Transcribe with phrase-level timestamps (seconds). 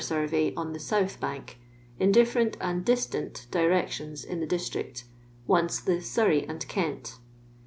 [0.03, 1.55] 895 snrrej on the watb bsnk,
[1.99, 5.03] in diffisrent and distant direetioni in the district,
[5.45, 7.19] once the" Sonrej and Kent."